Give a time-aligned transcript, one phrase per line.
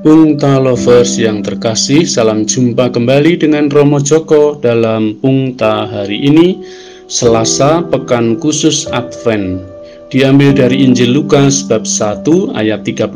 [0.00, 6.56] Pungta Lovers yang terkasih, salam jumpa kembali dengan Romo Joko dalam Pungta hari ini,
[7.04, 9.60] Selasa Pekan Khusus Advent.
[10.08, 12.24] Diambil dari Injil Lukas bab 1
[12.56, 13.12] ayat 39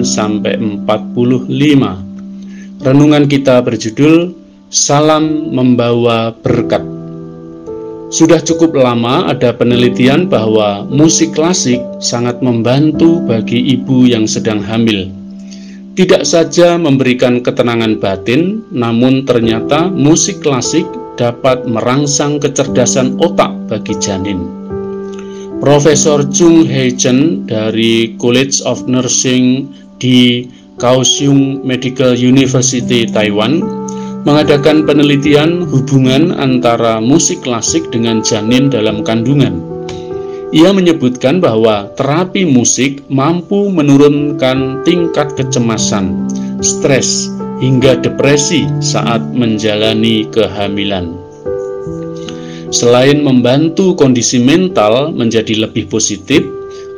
[0.00, 0.88] sampai 45.
[2.80, 4.32] Renungan kita berjudul
[4.72, 6.88] Salam Membawa Berkat.
[8.08, 15.12] Sudah cukup lama ada penelitian bahwa musik klasik sangat membantu bagi ibu yang sedang hamil
[15.94, 20.82] tidak saja memberikan ketenangan batin, namun ternyata musik klasik
[21.14, 24.42] dapat merangsang kecerdasan otak bagi janin.
[25.62, 29.70] Profesor Chung Hei Chen dari College of Nursing
[30.02, 30.50] di
[30.82, 33.62] Kaohsiung Medical University Taiwan
[34.28, 39.62] mengadakan penelitian hubungan antara musik klasik dengan janin dalam kandungan.
[40.54, 46.30] Ia menyebutkan bahwa terapi musik mampu menurunkan tingkat kecemasan,
[46.62, 47.26] stres,
[47.58, 51.10] hingga depresi saat menjalani kehamilan.
[52.70, 56.46] Selain membantu kondisi mental menjadi lebih positif,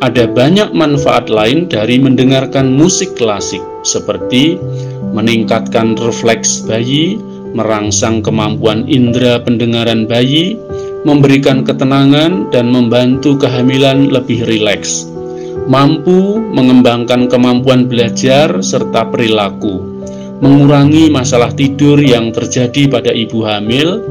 [0.04, 4.60] ada banyak manfaat lain dari mendengarkan musik klasik, seperti
[5.16, 7.16] meningkatkan refleks bayi,
[7.56, 10.60] merangsang kemampuan indera pendengaran bayi,
[11.06, 15.06] memberikan ketenangan dan membantu kehamilan lebih rileks,
[15.70, 20.02] mampu mengembangkan kemampuan belajar serta perilaku,
[20.42, 24.02] mengurangi masalah tidur yang terjadi pada ibu hamil,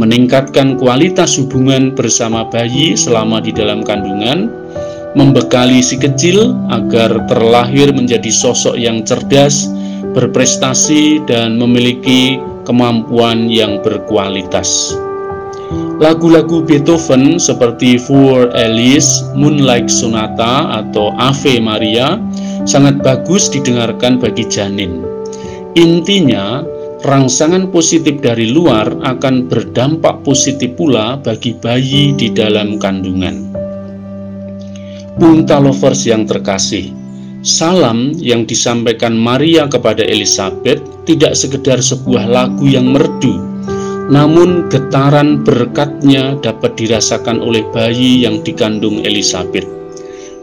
[0.00, 4.48] meningkatkan kualitas hubungan bersama bayi selama di dalam kandungan,
[5.12, 9.68] membekali si kecil agar terlahir menjadi sosok yang cerdas,
[10.16, 14.96] berprestasi, dan memiliki kemampuan yang berkualitas.
[15.98, 22.22] Lagu-lagu Beethoven seperti For Alice, Moonlight Sonata, atau Ave Maria
[22.64, 25.02] sangat bagus didengarkan bagi janin.
[25.74, 26.62] Intinya,
[27.02, 33.50] rangsangan positif dari luar akan berdampak positif pula bagi bayi di dalam kandungan.
[35.18, 36.94] Punta lovers yang terkasih,
[37.42, 40.78] salam yang disampaikan Maria kepada Elizabeth
[41.10, 43.47] tidak sekedar sebuah lagu yang merdu,
[44.08, 49.68] namun getaran berkatnya dapat dirasakan oleh bayi yang dikandung Elizabeth.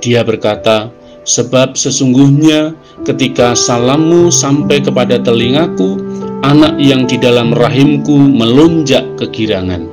[0.06, 0.94] Dia berkata,
[1.26, 5.98] Sebab sesungguhnya ketika salammu sampai kepada telingaku,
[6.46, 9.90] anak yang di dalam rahimku melonjak kegirangan.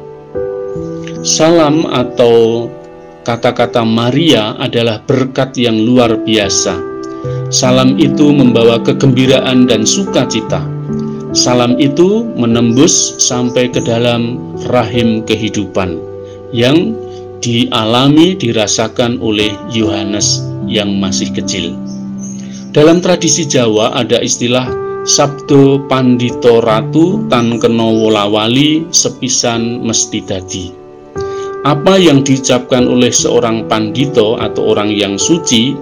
[1.25, 2.69] Salam atau
[3.25, 6.77] kata-kata Maria adalah berkat yang luar biasa.
[7.49, 10.81] Salam itu membawa kegembiraan dan sukacita
[11.32, 14.37] Salam itu menembus sampai ke dalam
[14.69, 15.97] rahim kehidupan
[16.53, 16.93] yang
[17.41, 21.72] dialami dirasakan oleh Yohanes yang masih kecil.
[22.76, 24.69] Dalam tradisi Jawa ada istilah
[25.09, 30.69] Sabdo Pandito Ratu Tan Keno Wolawali Sepisan Mesti Dadi.
[31.64, 35.72] Apa yang diucapkan oleh seorang pandito atau orang yang suci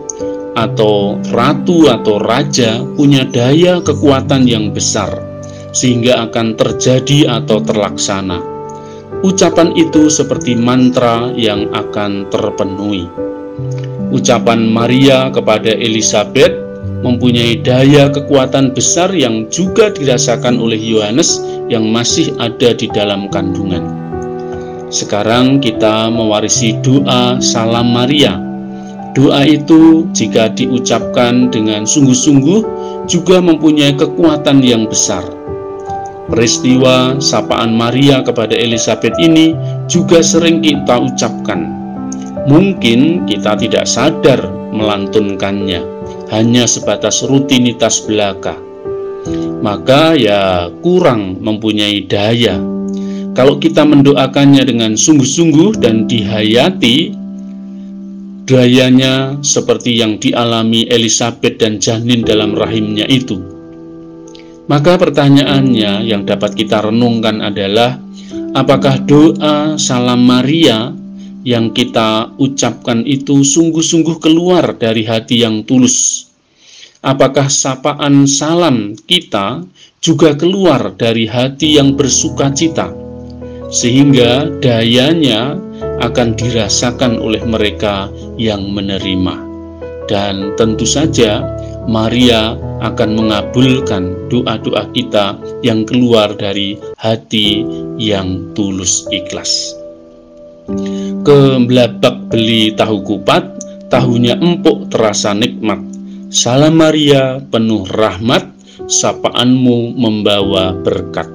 [0.54, 5.29] atau ratu atau raja punya daya kekuatan yang besar
[5.70, 8.42] sehingga akan terjadi atau terlaksana.
[9.20, 13.04] Ucapan itu seperti mantra yang akan terpenuhi.
[14.10, 16.56] Ucapan Maria kepada Elizabeth
[17.04, 23.84] mempunyai daya kekuatan besar yang juga dirasakan oleh Yohanes yang masih ada di dalam kandungan.
[24.91, 28.41] Sekarang kita mewarisi doa Salam Maria.
[29.14, 32.60] Doa itu jika diucapkan dengan sungguh-sungguh
[33.06, 35.22] juga mempunyai kekuatan yang besar
[36.30, 39.50] Peristiwa sapaan Maria kepada Elizabeth ini
[39.91, 41.66] juga sering kita ucapkan.
[42.46, 44.38] Mungkin kita tidak sadar
[44.70, 45.82] melantunkannya,
[46.30, 48.54] hanya sebatas rutinitas belaka.
[49.58, 52.62] Maka ya kurang mempunyai daya.
[53.34, 57.10] Kalau kita mendoakannya dengan sungguh-sungguh dan dihayati,
[58.47, 63.49] dayanya seperti yang dialami Elizabeth dan janin dalam rahimnya itu
[64.70, 67.98] maka pertanyaannya yang dapat kita renungkan adalah
[68.54, 70.94] apakah doa salam Maria
[71.42, 76.30] yang kita ucapkan itu sungguh-sungguh keluar dari hati yang tulus?
[77.02, 79.66] Apakah sapaan salam kita
[79.98, 82.94] juga keluar dari hati yang bersuka cita?
[83.74, 85.58] Sehingga dayanya
[85.98, 88.06] akan dirasakan oleh mereka
[88.38, 89.34] yang menerima.
[90.06, 91.42] Dan tentu saja
[91.90, 97.65] Maria akan mengabulkan doa-doa kita yang keluar dari hati
[98.00, 99.77] yang tulus ikhlas.
[101.24, 103.44] Kebelabak beli tahu kupat,
[103.92, 105.82] tahunya empuk terasa nikmat.
[106.30, 108.47] Salam Maria, penuh rahmat,
[108.86, 111.27] sapaanmu membawa berkat.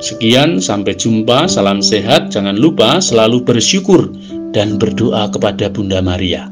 [0.00, 4.10] Sekian, sampai jumpa, salam sehat, jangan lupa selalu bersyukur
[4.50, 6.50] dan berdoa kepada Bunda Maria.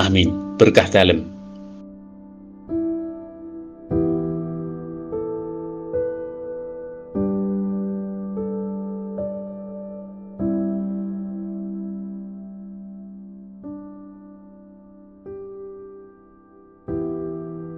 [0.00, 0.32] Amin.
[0.58, 1.41] Berkah dalam.